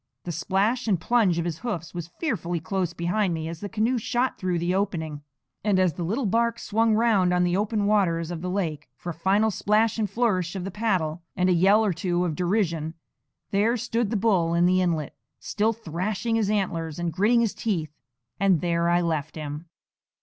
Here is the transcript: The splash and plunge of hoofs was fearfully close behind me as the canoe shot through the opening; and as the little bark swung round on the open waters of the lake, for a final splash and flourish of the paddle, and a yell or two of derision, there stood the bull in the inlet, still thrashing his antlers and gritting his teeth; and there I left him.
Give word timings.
The 0.23 0.31
splash 0.31 0.87
and 0.87 0.99
plunge 0.99 1.37
of 1.37 1.45
hoofs 1.57 1.93
was 1.93 2.07
fearfully 2.17 2.59
close 2.59 2.91
behind 2.91 3.35
me 3.35 3.47
as 3.47 3.59
the 3.59 3.69
canoe 3.69 3.99
shot 3.99 4.35
through 4.39 4.57
the 4.57 4.73
opening; 4.73 5.21
and 5.63 5.77
as 5.79 5.93
the 5.93 6.01
little 6.01 6.25
bark 6.25 6.57
swung 6.57 6.95
round 6.95 7.31
on 7.31 7.43
the 7.43 7.55
open 7.55 7.85
waters 7.85 8.31
of 8.31 8.41
the 8.41 8.49
lake, 8.49 8.89
for 8.97 9.11
a 9.11 9.13
final 9.13 9.51
splash 9.51 9.99
and 9.99 10.09
flourish 10.09 10.55
of 10.55 10.63
the 10.63 10.71
paddle, 10.71 11.21
and 11.35 11.49
a 11.49 11.53
yell 11.53 11.85
or 11.85 11.93
two 11.93 12.25
of 12.25 12.35
derision, 12.35 12.95
there 13.51 13.77
stood 13.77 14.09
the 14.09 14.17
bull 14.17 14.55
in 14.55 14.65
the 14.65 14.81
inlet, 14.81 15.13
still 15.39 15.71
thrashing 15.71 16.35
his 16.35 16.49
antlers 16.49 16.97
and 16.97 17.13
gritting 17.13 17.41
his 17.41 17.53
teeth; 17.53 17.91
and 18.39 18.59
there 18.61 18.89
I 18.89 19.01
left 19.01 19.35
him. 19.35 19.67